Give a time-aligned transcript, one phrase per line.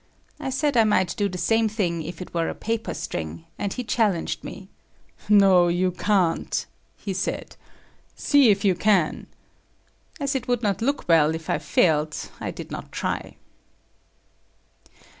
[0.39, 3.71] I said I might do the same thing if it were a paper string, and
[3.71, 4.67] he challenged me.
[5.29, 6.65] "No, you can't,"
[6.97, 7.55] he said.
[8.15, 9.27] "See if you can."
[10.19, 13.35] As it would not look well if I failed, I did not try.